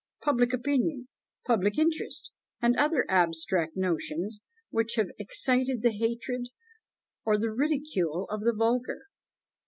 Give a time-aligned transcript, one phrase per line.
[0.23, 1.09] Public Opinion
[1.45, 6.49] Public Interest;" and other abstract notions, which have excited the hatred
[7.23, 9.03] or the ridicule of the vulgar.